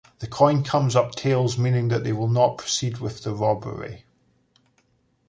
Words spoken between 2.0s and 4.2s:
will not proceed with the robbery.